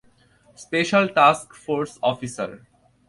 Special 0.57 1.05
task 1.17 1.47
force 1.63 1.91
officer. 2.11 2.51